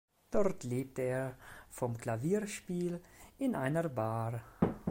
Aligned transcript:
Dort 0.29 0.63
lebt 0.63 0.97
er 0.97 1.37
vom 1.69 1.95
Klavierspiel 1.95 2.99
in 3.37 3.53
einer 3.53 3.87
Bar. 3.87 4.41